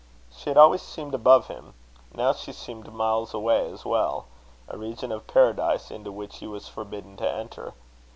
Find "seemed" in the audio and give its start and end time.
0.81-1.13, 2.53-2.91